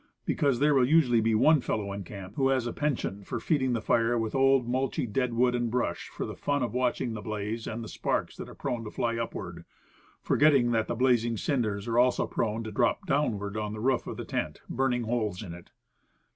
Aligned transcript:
Because, 0.25 0.57
there 0.57 0.73
will 0.73 0.87
usually 0.89 1.21
be 1.21 1.35
one 1.35 1.61
fellow 1.61 1.93
in 1.93 2.03
camp 2.03 2.33
who 2.35 2.47
has 2.47 2.65
a 2.65 2.73
penchant 2.73 3.27
for 3.27 3.39
feeding 3.39 3.73
the 3.73 3.81
fire 3.83 4.17
with 4.17 4.33
old 4.33 4.67
mulchy 4.67 5.05
deadwood 5.05 5.53
and 5.53 5.69
brush, 5.69 6.07
for 6.09 6.25
the 6.25 6.35
fun 6.35 6.63
of 6.63 6.73
watching 6.73 7.13
the 7.13 7.21
blaze, 7.21 7.67
and 7.67 7.83
the 7.83 7.87
sparks 7.87 8.35
that 8.37 8.49
are 8.49 8.55
prone 8.55 8.83
to 8.83 8.89
fly 8.89 9.17
upward; 9.17 9.63
forgetting 10.23 10.71
that 10.71 10.87
the 10.87 10.95
blazing 10.95 11.37
cinders 11.37 11.87
are 11.87 11.99
also 11.99 12.25
prone 12.25 12.63
to 12.63 12.71
drop 12.71 13.05
downward 13.05 13.55
on 13.55 13.73
the 13.73 13.79
roof 13.79 14.07
of 14.07 14.17
the 14.17 14.25
tent, 14.25 14.59
burning 14.67 15.03
holes 15.03 15.43
in 15.43 15.53
it. 15.53 15.69